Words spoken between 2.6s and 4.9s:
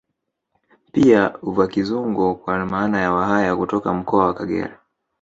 maana ya Wahaya kutoka mkoa wa Kagera